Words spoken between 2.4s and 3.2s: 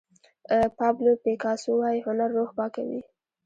پاکوي.